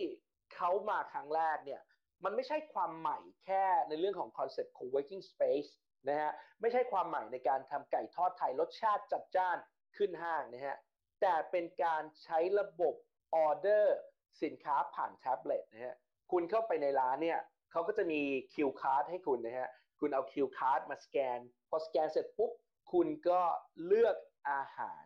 [0.55, 1.81] เขามาครั้งแรกเนี่ย
[2.23, 5.69] มันไม่ใช่ความใหม่แค่ในเรื่องของ concept co-working space
[6.09, 9.57] นะฮะไม่ใช่ความใหม่ในการทำไก่ทอดไทยรสชาติจัดจ้าน
[9.97, 10.77] ขึ้นห้างนะฮะ
[11.21, 12.95] แต่เป็นการใช้ระบบ
[13.35, 13.97] ออเดอร์
[14.43, 15.95] สินค้าผ่านแท็บเล็ตนะฮะ
[16.31, 17.39] คุณเข้าไปในร้านเนี่ย
[17.71, 18.21] เขาก็จะมี
[18.53, 22.51] queue card ให้คุณนะฮะคุณเอา queue card มาสแกน พอสแกนเสร็จปุ๊บ
[22.93, 23.41] คุณก็
[23.85, 24.17] เลือก
[24.49, 25.05] อาหาร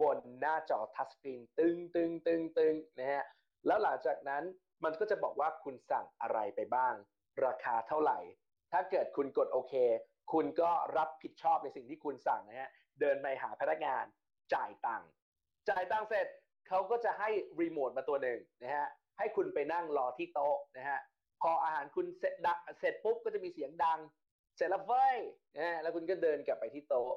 [0.00, 3.22] บนหน้าจอ touch screen ตึงตึงตึงตึงนะฮะ
[3.66, 4.44] แล้วหลังจากนั้น
[4.84, 6.94] มันก็จะบอกว่าคุณสั่งอะไรไปบ้าง
[7.46, 8.18] ราคาเท่าไหร่
[8.72, 9.74] ถ้าเกิดคุณกดโอเค
[10.32, 14.04] คุณก็รับผิดชอบในสิ่งที่คุณสั่งนะฮะ เดินไปหาพนักงาน
[14.54, 15.08] จ่ายตังค์
[15.68, 16.26] จ่ายตังค์เสร็จ
[16.68, 18.86] เขาก็จะให้รีโมทมาตัวหนึ่งนะฮะ
[19.18, 20.98] ให้คุณไปนั่งรอที่โต๊ะนะฮะ
[21.42, 23.98] พออาหารคุณเสร็จดังเสร็จปุ๊บก็จะมีเสียงดัง
[24.56, 25.16] เสร็จแล้วเฟ้ย
[25.56, 27.12] นะฮะแล้วคุณก็เดินกลับไปที่โต๊ะ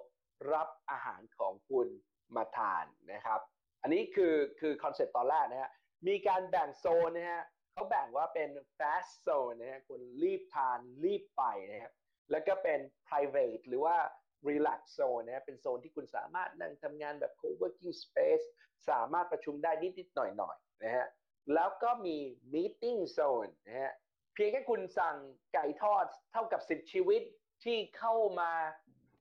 [0.53, 1.87] รับอาหารของคุณ
[2.35, 3.39] มาทานนะครับ
[3.81, 5.71] อันนี้คือคือ concept ตอนแรกนะฮะ
[6.07, 7.43] มีการแบ่งโซนนะฮะ
[7.73, 11.91] เขาแบ่งว่าเป็น fast zone นะฮะคุณรีบทานรีบไปนะฮะ
[12.31, 13.97] แล้วก็เป็น private หรือว่า
[14.47, 18.45] relax zone นะฮะเป็นโซนที่คุณสามารถนั่งทำงานแบบ co-working space
[18.89, 21.05] สามารถประชุมได้นิดๆหน่อยๆนะฮะ
[21.53, 22.17] แล้วก็มี
[22.53, 23.93] meeting zone นะฮะ
[24.33, 25.17] เพียงแค่คุณสั่ง
[25.53, 27.21] ไก่ทอดเท่ากับ 10 ชีวิต
[27.63, 28.51] ที่เข้ามา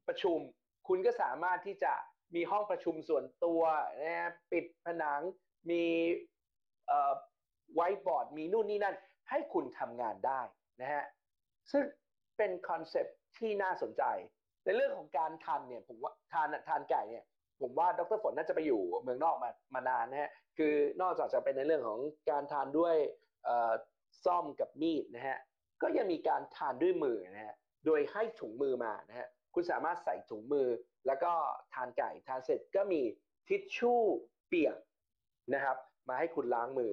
[0.09, 0.39] ประชุม
[0.89, 1.93] คุณก็สามารถที่จะ
[2.35, 3.63] มีห้องประชุมส่วนตัว
[4.03, 5.21] นะฮะปิดผนัง
[5.71, 5.85] มี
[7.83, 8.97] วท์บอร์ดมีนู่นนี่นั่น
[9.31, 10.41] ให้คุณทำงานได้
[10.81, 11.05] นะฮะ
[11.73, 11.85] ซึ่ง
[12.37, 14.03] เป็นคอนเซปต์ที่น่าสนใจ
[14.65, 17.25] ในเรื่องของการทานเนี่ยผมว่าทานทานไก่เนี่ย
[17.61, 22.95] ผมว่าดรฝนน่าจะไปอยู่เมืองนอกมามานานนะฮะคือนอกจากจะเป็นในเรื่องของการทานด้วย
[24.25, 25.39] ซ่อมกับมีดนะฮะ
[25.83, 27.55] ก็ยังมีการทานด้วยมือนะฮะ
[27.87, 30.69] โดยให้ถุงมือมานะฮะคุณสามารถใส่ถุงมือ
[31.07, 31.33] แล้วก็
[31.75, 33.03] ทานไก่ทานเสร็จก็มี
[33.49, 34.01] ทิชชู่
[34.49, 34.77] เปียก
[35.55, 35.77] นะครับ
[36.09, 36.93] มาให้คุณล้างมือ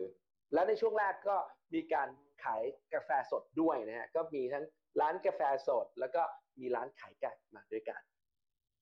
[0.53, 1.37] และในช่วงแรกก็
[1.73, 2.09] มีการ
[2.43, 2.61] ขาย
[2.93, 4.65] กาแฟสดด้วยนะฮะก็มีทั้ง
[5.01, 6.21] ร้านกาแฟสด แล้วก็
[6.59, 8.01] มีร้านขายไก่มาด้วยกัน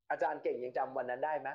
[0.09, 1.49] อาจารย์เก่งยังจำวันนั้นได้ไหม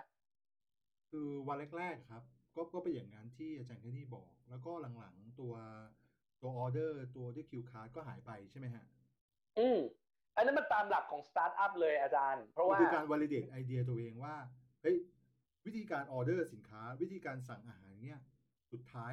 [1.10, 2.22] คือวันแรกๆครับ
[2.56, 5.54] ก็ก็เป็นอย่างนั้นที่อาจารย์เคนนี่บอก แล้วก็หลังๆตัว
[6.42, 8.84] ตัวออเดอร์ตัวที่ queue card ก็หายไปใช่ไหมฮะ
[9.58, 9.78] อืม
[10.36, 14.34] อันนั้นมันตามหลักของสตาร์ทอัพเลยอาจารย์ เพราะว่าคือการ validate ไอเดียตัวเองว่า
[14.82, 14.96] เฮ้ย
[15.66, 18.18] วิธีการออเดอร์สินค้า วิธีการสั่งอาหารเนี่ย
[18.72, 19.12] สุดท้าย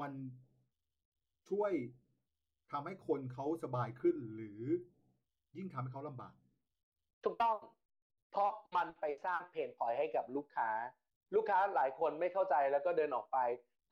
[0.00, 0.12] มัน
[1.50, 1.72] ช่วย
[2.70, 4.62] ทำให้คนเขาสบายขึ้น หรือ
[5.56, 6.34] ยิ่งทำให้เขาลำบาก
[7.24, 7.56] ถูกต้อง
[8.30, 10.70] เพราะมันไปสร้างเพนพอยให้กับลูกค้า
[11.34, 13.38] ลูกค้าหลายคนไม่เข้าใจแล้วก็เดินออกไป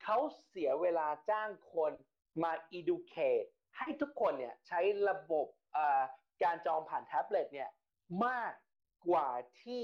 [0.03, 0.17] เขา
[0.49, 1.91] เสียเวลาจ้างคน
[2.43, 5.47] มา educate ให้ทุกคนเนี่ยใช้ระบบ
[6.43, 7.69] การจองผ่านแท็บเล็ตเนี่ย
[8.25, 8.53] มาก
[9.09, 9.29] กว่า
[9.63, 9.83] ที่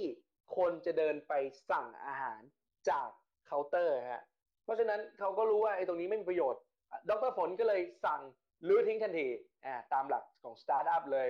[0.58, 1.34] คนจะเดินไป
[1.70, 2.42] สั่งอาหาร
[2.90, 3.10] จาก
[3.46, 4.24] เคาน์เตอร์ฮะ
[4.64, 6.62] เพราะฉะนั้นเขาก็รู้ว่าไอ้ตรงนี้ไม่มีประโยชน์
[7.10, 8.22] ดรฝนก็เลยสั่ง
[8.68, 9.28] ลื้อทิ้งทันที
[9.66, 11.28] อ่าตามหลักของสตาร์ทอัพเลย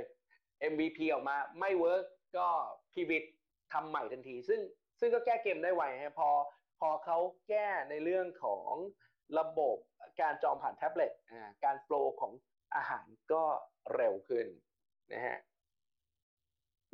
[0.71, 2.05] MVP ออกมาไม่ work
[2.37, 2.47] ก็
[2.93, 3.23] pivot
[3.73, 4.59] ทำใหม่ทันที ซึ่ง
[4.99, 6.29] ซึ่งก็แก้เกมได้ไวฮะพอ
[6.79, 7.17] พอเขา
[7.49, 8.71] แก้ในเรื่องของ
[9.39, 9.77] ระบบ
[10.21, 12.31] การจองผ่านแท็บเล็ตอ่าการ flow ของ
[12.75, 13.43] อาหารก็
[13.95, 14.47] เร็วขึ้น
[15.13, 15.37] นะฮะ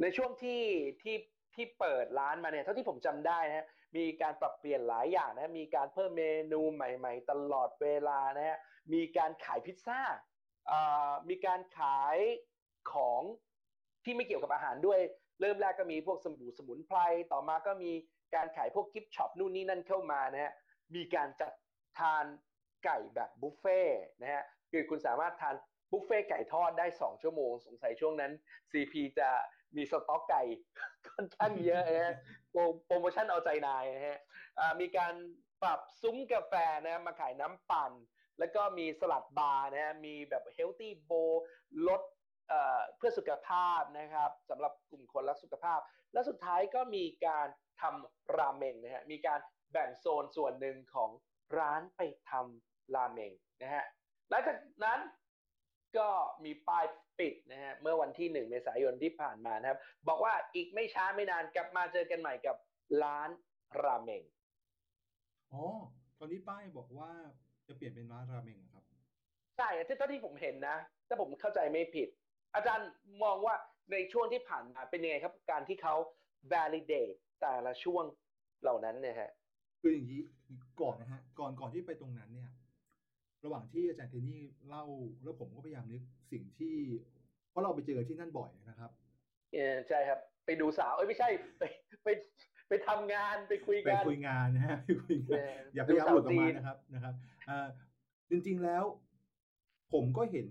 [0.01, 0.63] ในช่วงที่
[1.03, 1.17] ที่
[1.55, 8.57] ที่เปิดร้านมาเนี่ยเท่าที่ผมจำได้นะฮะ มีการปรับเปลี่ยนหลายอย่างนะ มีการเพิ่มเมนูใหม่ ๆ ตลอดเวลานะฮะ
[8.93, 10.01] มีการขายพิซซ่า
[11.29, 12.17] มีการขาย
[12.93, 13.21] ของ
[14.03, 14.99] ที่ไม่เกี่ยวกับอาหารด้วย
[15.41, 16.97] เริ่มแรกก็มีพวกสมุนสมุนไพร
[17.31, 17.91] ต่อมาก็มี
[18.35, 20.53] การขายพวกกิฟต์ช็อปนู่นนี่นั่นเข้ามานะฮะ
[20.95, 21.53] มีการจัด
[21.99, 22.25] ทาน
[22.83, 23.81] ไก่แบบบุฟเฟ่
[24.21, 25.55] นะฮะ คือคุณสามารถทาน
[25.91, 28.31] บุฟเฟ่ไก่ทอดได้ 2 ชั่วโมง สงสัยช่วงนั้น
[28.71, 29.29] CP จะ
[29.75, 30.41] มีสต็อกไก่
[31.07, 32.15] ค่อนข้างเยอะนะฮะ
[32.85, 34.19] โปรโมชั่นเอาใจนายนะฮะ
[34.81, 35.13] มีการ
[35.63, 36.53] ปรับซุ้มกาแฟ
[36.85, 37.91] นะมาขายน้ำปั่น
[38.39, 41.11] แล้วก็มีสลัดบาร์นะฮะมีแบบเฮลตี้โบ
[41.87, 42.01] ลด
[42.97, 45.79] เพื่อสุขภาพนะครับสำหรับกลุ่มคนรักสุขภาพ
[46.13, 47.47] และสุดท้ายก็มีการ
[47.81, 49.39] ทำราเมงนะฮะมีการ
[49.71, 51.09] แบ่งโซนส่วนหนึ่งของ
[51.57, 53.85] ร้านไปทำราเมงนะฮะ
[54.29, 54.99] หลังจากนั้น
[55.97, 56.07] ก็
[56.45, 56.85] มีป้าย
[57.19, 62.55] ปิดนะฮะเมื่อวันที่หนึ่งเมษายนที่ผ่านมานะครับ บอกว่าอีกไม่ช้าไม่นานกลับมาเจอกันใหม่กับ
[63.03, 63.29] ร้าน
[63.83, 64.23] ราเมง
[65.53, 65.63] อ๋อ
[66.19, 67.11] ตอนนี้ป้ายบอกว่า
[67.67, 68.83] จะเปลี่ยนเป็นร้านราเมงครับ
[69.57, 72.07] ใช่ที่เท่าที่ผมเห็นนะถ้าผมเข้าใจไม่ผิด
[72.55, 72.89] อาจารย์
[73.23, 73.55] มองว่า
[73.91, 75.95] ในช่วงที่ผ่านมาเป็นยังไงครับ การที่เขา
[76.53, 78.03] validate แต่ละช่วง
[78.61, 79.31] เหล่านั้นเนี่ยฮะ
[79.81, 80.21] คืออย่างนี้
[80.81, 82.46] ก่อนนะฮะก่อนก่อนที่ไปตรงนั้นเนี่ย
[83.47, 84.85] ระหว่างที่อาจารย์เทนนี่เล่า
[85.23, 86.75] แล้วผมก็พยายามนึกสิ่งที่
[87.49, 88.91] เพราะเราไปเจอที่นั่นบ่อยนะครับ
[89.53, 91.27] เออใช่ครับ ไปดูสาวเอ้ยไม่ใช่
[91.59, 91.63] ไป
[92.03, 92.07] ไป
[92.69, 97.13] ไปทำงานไปคุยไปกันคุยงานนะฮะไปคุยงานเอออย่าพยายามหลุดออกมาดูสาวจีนนะครับนะครับ
[97.49, 97.67] อ่า
[98.29, 98.83] จริงๆแล้ว
[99.93, 100.47] ผมก็เห็น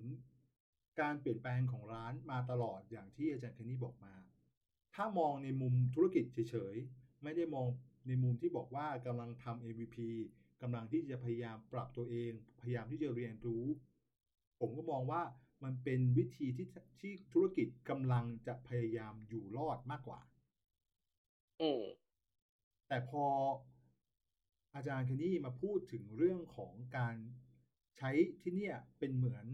[1.00, 4.14] การเปลี่ยนแปลงของร้านมาตลอดอย่างที่อาจารย์เคนนี่บอกมา
[4.94, 7.66] ถ้ามองในมุมธุรกิจเฉยๆ ไม่ได้มอง
[8.08, 9.96] ในมุมที่บอกว่ากำลังทำ MVP
[10.62, 13.64] กำลังที่จะพยายามปรับตัวเอง พยายามที่จะเรียนรู้
[14.60, 15.22] ผมก็มองว่า
[15.64, 16.68] มันเป็นวิธีที่
[17.00, 20.20] ที่ธุรกิจกำลังจะพยายามอยู่รอดมากกว่า
[21.60, 21.82] อืม
[22.88, 23.26] แต่พอ
[24.74, 27.16] อาจารย์เคนนี่มาพูดถึงเรื่องของการ
[27.98, 28.10] ใช้
[28.42, 29.46] ที่เนี่ยเป็นเหมือน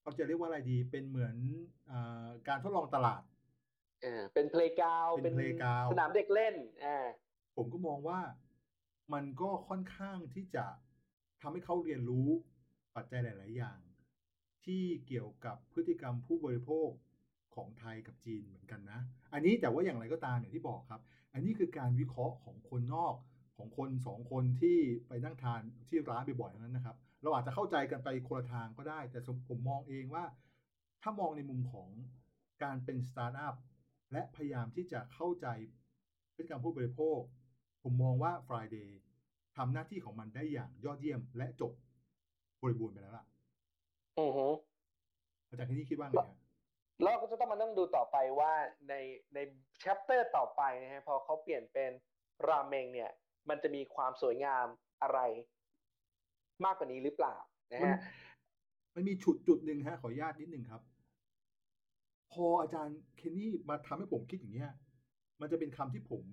[0.00, 1.36] เขาจะเรียกว่าอะไรดีเป็นเหมือน
[1.90, 3.22] อาการทดลองตลาด
[4.02, 7.06] เออเป็นเพลกาวเป็น playground สนามเด็กเล่นอ่า
[7.56, 8.20] ผมก็มองว่า
[9.12, 10.66] มันก็ค่อนข้างที่จะ
[11.40, 12.28] ทำให้เขาเรียนรู้
[12.96, 13.78] ปัจจัยหลาย ๆ อย่าง
[14.64, 16.88] ที่เกี่ยวกับพฤติกรรมผู้บริโภค
[17.54, 19.00] ของไทยกับจีนเหมือนกันนะ
[19.32, 23.14] อันนี้แต่ว่าอย่างไรก็ตามอย่างที่บอกครับ อันนี้คือการวิเคราะห์ของคนนอก
[23.56, 30.24] ของคนสองคนที่ไปนั่งทานที่ร้านบ่อยๆนั้นนะครับ เราอาจจะเข้าใจกันไปคนละทางก็ได้ แต่ผมมองเองว่า
[31.02, 31.88] ถ้ามองในมุมของ
[32.62, 33.56] การเป็นสตาร์ทอัพ
[34.12, 35.46] และพยายามที่จะเข้าใจ
[36.34, 37.20] พฤติกรรมผู้บริโภค
[37.88, 38.88] ผมมองว่า Friday
[39.56, 41.72] ทำหน้าที่ของมันได้อย่างยอดเยี่ยมและจบ
[42.62, 43.26] บริบูรณ์ไปแล้วล่ะ
[44.18, 44.46] อือฮึ
[45.48, 46.38] อาจารย์ที่นี่คิดว่าไงฮะ
[47.02, 48.52] แล้วก็จะต้องมานั่งดูต่อไปว่า
[48.88, 48.94] ใน
[49.34, 49.38] ใน
[49.82, 51.90] chapter ต่อไปนะฮะพอเขาเปลี่ยนเป็น
[52.48, 53.10] ราเมงเนี่ย
[53.48, 54.66] มันจะมีความสวยงาม
[55.02, 55.20] อะไร
[56.64, 57.36] มากกว่านี้หรือเปล่า
[57.72, 57.98] นะมันฮะ
[58.94, 60.82] มันมีจุดจุดหนึ่งฮะขออนุญาตนิดหนึ่งครับ
[62.32, 64.72] พออาจารย์เคนนี่มาทำให้ผมคิดอย่างเงี้ย
[65.40, 66.24] มันจะเป็นคำที่ผม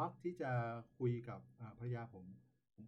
[0.00, 0.50] มักที่จะ
[0.98, 2.24] คุยกับอ่าภรรยาผม
[2.74, 2.84] ผม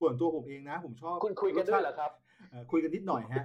[0.00, 2.10] ส่วนตัวผมเองนะ ผมชอบคุณคุยกันด้วยเหรอครับ
[2.50, 3.44] เอ่อคุยกันนิดหน่อยฮะ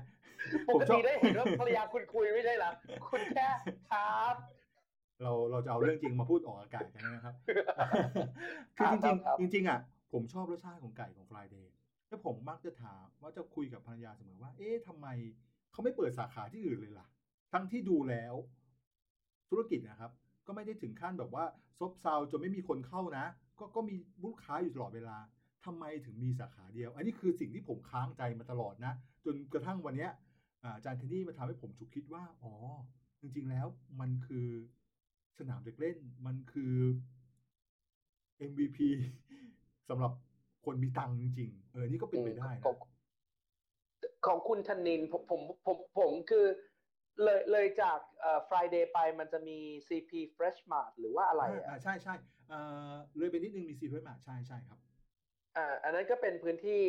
[0.67, 2.71] ปผมกชอติบได้เห็นว่าภรรยาคุณคุยไม่ใช่เหรอ
[3.07, 3.47] คุณแค่
[3.91, 4.35] ครับ
[5.21, 7.33] เราเราจะเอาเรื่องจริงมาพูดออกอากาศกันนะครับ
[8.77, 9.79] คือจครัริบงครับๆจริงๆอะ
[10.13, 11.67] ผมชอบรสชาติของไก่ของ Friday
[12.07, 15.07] แล้วผมมักจะถามว่าจะคุยกับภรรยาเสมอว่า เอ๊ะทำไม
[15.71, 17.07] เขาไม่เปิดสาขาที่อื่นเลยล่ะ
[17.51, 18.33] ทั้งที่ดูแล้ว
[19.49, 20.11] ธุรกิจนะครับ
[20.47, 21.45] ก็ไม่ได้ถึงขั้นแบบว่า
[21.79, 23.25] ซบเซาจนไม่มีคนเข้านะ
[23.59, 25.17] ก็ก็มีลูกค้าอยู่ตลอดเวลา
[25.65, 28.93] ทำไมถึงมีสาขาเดียว อันนี้คือสิ่งที่ผมค้างใจมาตลอดนะ
[29.25, 30.11] จนกระทั่งวันเนี้ย
[30.63, 32.53] อาจารย์เทนนี่มาทำให้ผมฉุกคิดว่า อ๋อ
[33.21, 33.67] จริง ๆ แล้ว
[33.99, 34.47] มันคือ
[35.39, 36.75] สนามเด็กเล่น มันคือ
[38.49, 38.77] MVP
[39.89, 40.13] สำหรับ
[40.65, 42.65] คนมีตังค์จริงๆเออ นี่ก็เป็นไปได้นะ
[44.25, 46.45] ของคุณธนินผมผมผมผมคือ
[47.21, 52.13] เลยเลยจากเอ่อ Friday ไปมันจะมี CP Fresh Mart หรือว่าอะไรอ่าอะอ่าใช่ใช่
[52.49, 52.59] เอ่
[52.91, 54.79] อเลยไปนิดนึงมีซีเพิ่มมาใช่ใช่ครับ
[55.57, 56.81] อ่าอันนั้นก็เป็นพื้นที่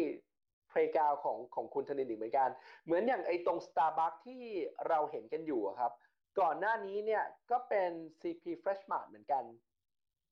[0.72, 2.50] playground ของของคุณธนินอีกเหมือนกัน
[2.84, 4.42] เหมือนอย่างไอ้ตรง Starbucks ที่
[4.88, 5.92] เราเห็นกันอยู่อะครับ
[6.40, 9.44] ก่อนหน้านี้เนี่ยก็เป็น CP Fresh Mart เหมือนกัน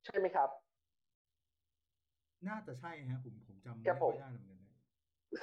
[0.05, 0.51] ใช่ไหมครับ
[2.49, 4.71] น่าจะใช่ฮะผมผมจำไม่ครับผค่อมยได้เหมือนกันนะ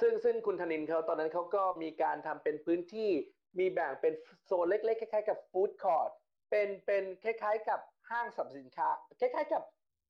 [0.00, 3.10] ซึ่งซึ่งคุณธนินเขาตอนนั้นเขาก็มีการทำเป็นพื้นที่
[3.58, 6.10] มีแบ่งเป็นโซนเล็กๆคล้ายๆกับฟู้ดคอร์ท
[6.50, 8.88] เป็นเป็นคล้ายๆกับห้างสรรพสินค้า
[9.20, 9.62] คล้ายๆกับ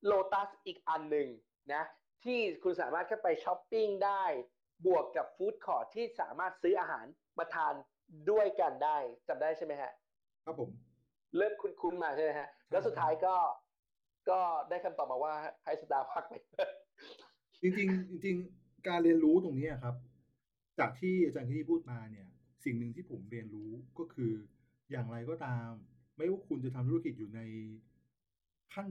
[0.05, 1.29] โลตัสอีกอันหนึ่ง
[1.72, 1.83] นะ
[2.24, 4.24] ที่คุณสามารถเข้าไปช้อปปิ้งได้
[4.87, 7.07] บวกกับ food court ที่สามารถซื้ออาหาร
[7.38, 7.74] มาทาน
[8.31, 8.96] ด้วยกันได้
[9.29, 9.92] จำได้ใช่ไหมฮะ
[10.44, 10.70] ครับผม
[11.37, 13.35] เริ่มคุ้นๆมาใช่ไหมฮะ แล้วสุดท้ายก็
[14.31, 16.35] ก็ได้คำตอบมาว่าให้สตาร์พักไป
[17.62, 19.94] จริงๆจริงๆการเรียนรู้ตรงนี้ครับ
[20.79, 22.26] จากที่อาจารย์ที่พูดมาเนี่ย
[22.64, 24.33] สิ่งหนึ่งที่ผมเรียนรู้ก็คือ
[24.90, 25.70] อย่างไรก็ตาม
[26.16, 27.40] ไม่ว่าคุณจะทำธุรกิจอยู่ใน
[28.73, 28.87] ขั้น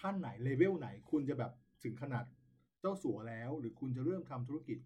[0.00, 1.52] ขั้นไหนเลเวลไหน คุณจะแบบ
[1.84, 2.24] ถึงขนาด
[2.80, 4.78] เจ้าสัวแล้ว หรือคุณจะเริ่มทำธุรกิจ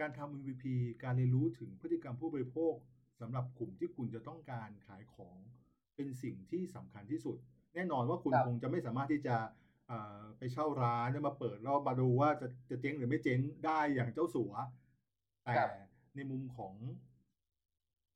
[0.00, 0.64] การทำ MVP
[1.02, 2.74] การเรียนรู้ถึงพฤติกรรมผู้บริโภค
[3.20, 5.38] สำหรับกลุ่มที่คุณจะต้องการขายของ
[5.96, 7.36] เป็นสิ่งที่สำคัญที่สุด
[7.74, 9.36] แน่นอนว่าคุณครับคงจะไม่สามารถที่จะ
[9.88, 14.52] เอ่อไปเช่าร้านแล้วมาเปิดแล้วมาดูว่าจะจะเจ๊งหรือไม่เจ๊งได้อย่างเจ้าสัว
[15.44, 15.70] แต่ครับ
[16.16, 16.74] ในมุมของ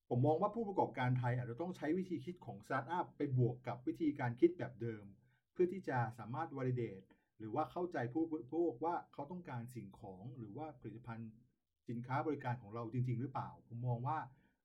[0.09, 5.05] ผมมองว่าผู้ประกอบการไทยอาจจะต้องใช้วิธีคิดของสตาร์ทอัพไปบวกกับวิธีการคิดแบบเดิม
[5.53, 7.05] เพื่อที่จะสามารถ validate
[7.39, 11.31] หรือว่าเข้าใจผู้บริโภคว่าเขาต้องการสิ่งของหรือว่าผลิตภัณฑ์
[11.89, 14.19] สินค้าบริการของเราจริง ๆ หรือเปล่า ผมมองว่า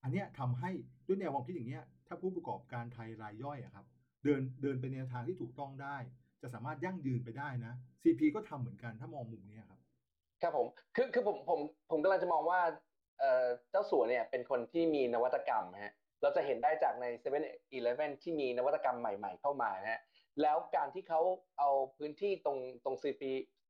[0.04, 0.72] อันเนี้ยทำให้
[1.08, 3.86] ด้วยแนวความคิดอย่างเงี้ยถ้าผู้ประกอบการไทยรายย่อยอะครับ
[4.24, 5.98] เดินเดินไปในทางที่ถูกต้องได้
[6.42, 9.80] จะสามารถยั่งยืนไปได้นะ CP ก็ทำเหมือนกันถ้ามองมุมเนี้ยครับ
[10.42, 11.60] ครับผมคือคือผมผม
[11.92, 12.60] ผมกำลังจะมองว่า
[13.72, 17.38] เจ้าสัวเนี่ยเป็นคนที่มีนวัตกรรมฮะเราจะเห็นได้จากใน7 e เ e
[18.04, 20.02] ่ e ที่มีนวัตกรรมใหม่ๆเข้ามานะฮะ
[20.42, 21.22] แล้วการที่เขา
[21.60, 23.24] เอาพื้นที่ตรงตรง CP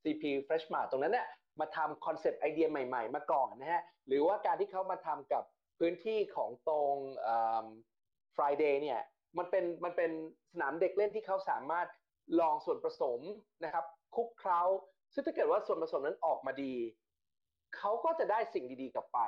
[0.03, 1.27] CP Fresh Mart ตรงนั้นเนี่ย
[1.59, 5.43] มาทำคอนเซปต์ไอเดียใหม่ๆ มาก่อนนะฮะหรือว่าการที่เขามาทำกับ
[5.79, 6.95] พื้นที่ของตรง
[8.35, 8.99] Friday เนี่ย
[9.37, 10.11] มันเป็นมันเป็น
[10.53, 11.87] สนามเด็กเล่นที่เขาสามารถ
[12.39, 13.19] ลองส่วนผสม
[13.63, 13.85] นะครับ
[14.15, 14.61] คุกเคล้า
[15.13, 16.73] ซึ่งถ้าเกิดว่าส่วนผสมนั้นออกมาดี
[17.77, 19.19] เขาก็จะได้สิ่งดีๆกลับไป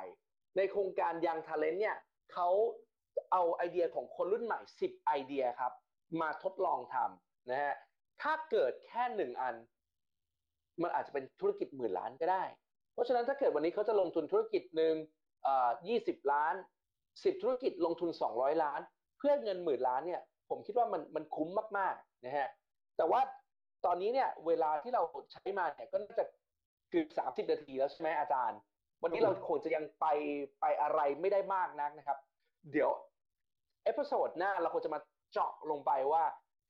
[0.56, 1.96] ในโครงการยังท ALENT เนี่ย
[2.32, 2.48] เขา
[3.32, 5.72] เอาไอเดียของคนรุ่นใหม่ 10 ไอเดียครับ
[6.20, 7.74] มาทดลองทำนะฮะ
[8.22, 9.54] ถ้าเกิดแค่หนึ่งอัน
[10.82, 12.44] มันอาจจะเป็นธุรกิจหมื่นล้านก็ได้
[12.92, 14.94] เพราะฉะนั้นถ้าเกิดวันนี้เขาจะลงทุนธุรกิจหนึ่ง
[15.44, 16.54] เอ่อ20ล้าน
[16.98, 18.80] 10 ธุรกิจลงทุน 200 ล้าน
[19.18, 22.48] เพื่อเงินหมื่นล้านเนี่ยผมคิดว่ามันมันคุ้มมากๆนะฮะ
[22.96, 23.20] แต่ว่า
[23.84, 25.02] ตอนนี้เนี่ยเวลาที่เรา
[25.32, 26.24] ใช้มาเนี่ยก็น่าจะ
[26.92, 27.08] เกือบ
[27.46, 28.58] 30นาทีแล้วใช่ไหมอาจารย์
[29.02, 30.06] วันนี้ครัเราผมคงจะยังไป
[30.60, 32.18] ไปอะไรไม่ได้มากนักนะครับ
[32.72, 32.90] เดี๋ยว
[33.84, 35.00] episode หน้าเราคงจะมา
[35.32, 36.22] เจาะลงไปว่า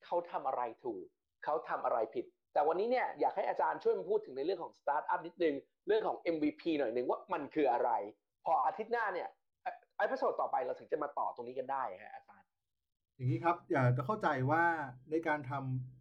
[0.04, 1.04] เขาทำอะไรถูก
[1.44, 5.54] เขาทำอะไรผิด แต่วันนี้เนี่ยอยากให้อาจารย์ช่วยมาพูดถึงในเรื่องของสตาร์ทอัพนิดนึง
[5.86, 7.90] เรื่องของ MVP หน่อยหนึ่งว่ามันคืออะไร
[8.44, 9.28] พออาทิตย์หน้าเนี่ย
[9.98, 12.48] episode ต่อไปเราถึงจะมาต่อตรงนี้กันได้ฮะอาจารย์
[13.16, 14.64] อย่างนี้ครับ อยากจะเข้าใจว่า
[15.10, 15.91] ในการทำ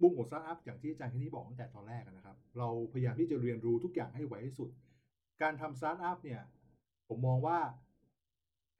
[0.00, 4.68] มุมของสตาร์ทอัพอย่างที่อาจารย์เคนนี่บอกตั้งแต่ตอนแรกอะนะครับ เราพยายามที่จะเรียนรู้ทุกอย่างให้ไวที่สุด
[5.42, 6.40] การทำสตาร์ทอัพเนี่ย
[7.08, 7.58] ผมมองว่า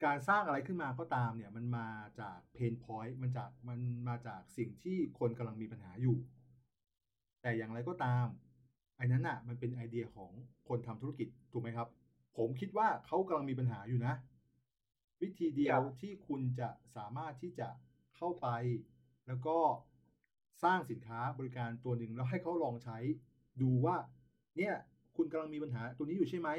[0.05, 6.17] การสร้างอะไรขึ้นมาก็ตามเนี่ยมันมาจาก pain point มันจากมันมาจากสิ่งที่คนกำลังมีปัญหาอยู่
[7.41, 8.25] แต่อย่างไรก็ตาม
[8.97, 10.31] ไอ้นั้นน่ะมันเป็นไอเดียของ
[10.67, 11.87] คนทำธุรกิจถูกไหมครับ
[12.37, 14.13] ผมคิดว่าเขากำลังมีปัญหาอยู่นะ
[15.21, 17.67] วิธีเดียวครับที่คุณจะสามารถที่จะ
[18.15, 18.47] เข้าไป
[19.27, 19.57] แล้วก็
[20.63, 22.97] สร้างสินค้าบริการตัวหนึ่งแล้วให้เขาลองใช้
[23.61, 23.95] ดูว่า
[24.57, 24.73] เนี่ย
[25.17, 26.49] คุณกำลังมีปัญหาตัวนี้อยู่ใช่ไหม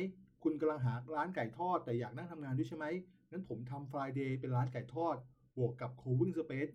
[0.42, 2.86] คุณกำลังหาร้านไก่ทอด แต่อยากนั่งทำงานด้วยใช่ไหม
[3.30, 5.16] งั้นผมทำ Friday เป็นร้านไก่ทอด
[5.56, 6.72] บวกกับ co-working space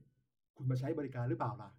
[0.58, 1.70] คุณมาใช้บริการหรือเปล่าล่ะ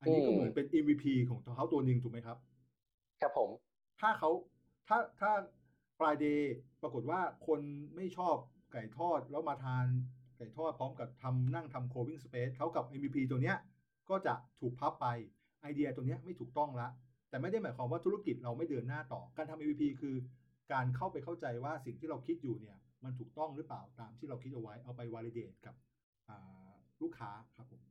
[0.00, 2.38] อันนี้ก็อืมเหมือนเป็น MVP ของตัวเขาตัวหนึ่งถูกไหมครับ
[3.20, 3.50] ครับผม
[4.00, 4.30] ถ้าเขา
[4.88, 5.32] ถ้าถ้า
[5.98, 6.40] Friday
[6.82, 7.60] ปรากฏว่าคน
[7.94, 8.36] ไม่ชอบ
[8.72, 9.86] ไก่ทอดแล้วมาทาน
[10.38, 13.56] ไก่ทอดพร้อมกับทำนั่งทำ co-working space เขากับ MVP ตัวเนี้ย
[14.10, 15.06] ก็จะถูกพับไป
[15.62, 16.88] ไอเดียตัวเนี้ยไม่ถูกต้องละ
[17.30, 20.16] แต่ไม่ได้หมายความว่าธุรกิจเราไม่เดินหน้าต่อการทำ MVP คือ
[20.72, 25.74] การเข้าไปเข้าใจว่าสิ่งที่เราคิดอยู่เนี่ยมันถูกต้องหรือเปล่าตามที่เราคิดเอาไว้เอาไป validate กับ
[27.02, 27.82] ลูกค้าครับผม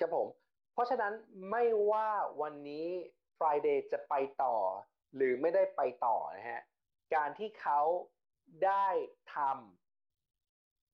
[0.00, 0.28] ครับผม
[0.72, 1.12] เพราะฉะนั้น
[1.50, 2.10] ไม่ว่า
[2.42, 2.86] วันนี้
[3.38, 4.56] Friday จะไปต่อ
[5.16, 6.62] หรือไม่ได้ไปต่อนะฮะ
[7.14, 7.80] การที่เขา
[8.64, 8.86] ได้
[9.34, 9.87] ทำ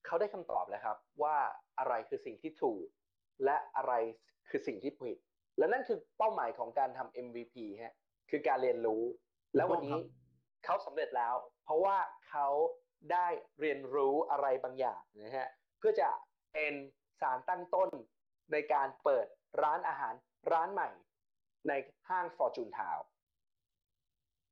[0.07, 1.37] เขาได้คำตอบแล้วครับ ว่า
[1.79, 2.85] อะไรคือสิ่งที่ถูก
[3.45, 3.93] และอะไร
[4.49, 5.19] คือสิ่งที่ผิด
[5.59, 7.95] และนั่นคือเป้าหมายของการทำ MVP ฮะ
[8.31, 9.03] คือการเรียนรู้
[9.57, 9.99] แล้ววันนี้
[10.65, 11.97] เขาสำเร็จแล้ว เพราะว่า
[12.29, 12.49] เขา
[13.13, 13.27] ได้
[13.61, 16.09] เรียนรู้อะไรบางอย่างนะฮะเพื่อจะ
[16.53, 16.75] เป็น
[17.21, 17.91] สารตั้งต้น
[18.53, 19.27] ในการเปิด
[19.63, 20.15] ร้านอาหาร
[20.53, 20.89] ร้านใหม่
[21.69, 21.73] ใน
[22.09, 23.03] ห้าง Fortune Town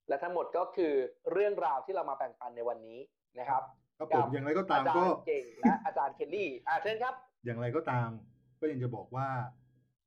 [0.08, 0.94] และทั้งหมดก็คือ
[1.32, 2.98] เรื่องราวที่เรามาแบ่งปันในวันนี้
[3.38, 3.62] นะครับ
[4.10, 8.08] ครับกัผบมอย่างไรก็ตามอาจารก็ย์เก่งและอาจารย์เคลลี่อ่าเชิญครับ อย่างไรก็ตาม
[8.60, 9.28] ก็ยังจะบอกว่า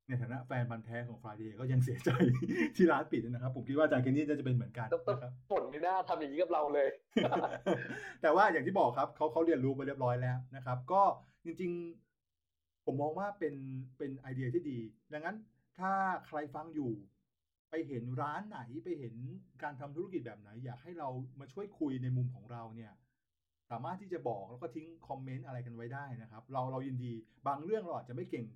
[0.08, 2.10] ในฐานะแฟนพันธ์แท้ของ Friday ก็ยังเสียใจ
[2.76, 6.88] ที่ร้านปิดนะครับ ผมคิดว่าอาจารย์เคนนี่น่าจะเป็นเหมือนกันต้องต้องนะครับฝนไม่น่าทำอย่างนี้กับเราเลย
[8.22, 11.02] แต่ว่าอย่างที่บอกครับเขาเขาเรียนรู้ไปเรียบร้อยแล้วนะครับ ก็
[11.44, 11.72] จริง
[12.28, 13.54] ๆ ผมมองว่าเป็น
[13.98, 14.78] เป็นไอเดียที่ดี
[15.12, 15.36] ดังนั้น
[15.78, 15.92] ถ้า
[16.26, 16.92] ใครฟังอยู่
[17.70, 19.14] ไปเห็นร้านไหนไปเห็น
[19.62, 21.08] การทำธุรกิจแบบไหน อยากให้เรา
[21.40, 22.92] มาช่วยคุยในมุมของเราเนี่ย
[23.70, 27.12] สามารถที่จะบอกแล้วก็ทิ้งคอมเมนต์อะไรกันไว้ได้นะครับ เราเรายินดี
[27.46, 28.46] บางเรื่องเราอาจจะไม่เก่ง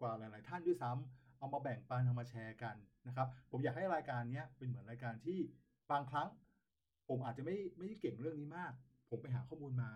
[0.00, 2.76] กว่าหลาย ๆ ท่านด้วยซ้ำเอามาแบ่งปันเอามาแชร์กัน
[3.08, 5.38] นะครับ ผมอยากให้รายการนี้เป็นเหมือนรายการที่
[5.90, 6.28] บางครั้ง
[7.08, 8.72] ผมอาจจะไม่ไม่เก่งเรื่องนี้มาก
[9.10, 9.90] ผมไปหาข้อมูลมา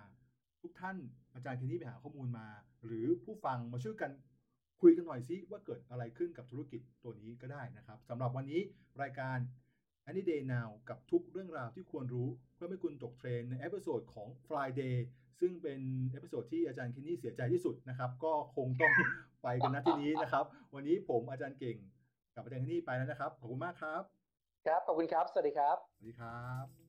[0.62, 0.96] ทุกท่าน
[1.34, 2.46] อาจารย์เคนนี่ไปหาข้อมูลมา
[2.86, 4.10] หรือผู้ฟังมาช่วยกัน
[4.80, 8.60] คุยกันหน่อยซิว่าเกิดอะไรขึ้นกับธุรกิจตัวนี้ก็ได้นะครับสำหรับวันนี้
[9.02, 9.38] รายการ
[10.10, 14.94] Any Day Now กับทุกเรื่องราวที่ควรรู้ เพื่อไม่ให้คุณตกเทรนด์ใน episode ของ Friday
[15.40, 18.92] ซึ่งเป็น episode ที่อาจารย์เคนนี่เสียใจที่สุดนะครับ ก็คงต้อง
[19.42, 20.44] ไปกันณ ที่นี้นะครับ
[20.74, 21.76] วันนี้ผมอาจารย์เก่ง
[22.34, 24.02] กับอาจารย์เคนนี่ไปแล้วนะครับ ขอบคุณมากครับ
[24.66, 26.79] ครับ ขอบคุณครับ สวัสดีครับ สวัสดีครับ